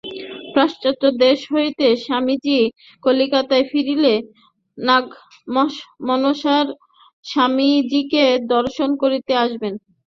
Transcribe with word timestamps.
পাশ্চাত্য 0.55 1.03
দেশ 1.23 1.39
হইতে 1.53 1.85
স্বামীজী 2.05 2.59
কলিকাতায় 3.03 3.65
ফিরিলে 3.71 4.13
নাগমহাশয় 4.77 6.67
স্বামীজীকে 7.25 8.23
দর্শন 8.53 8.89
করিতে 9.01 9.33
আসেন। 9.43 9.73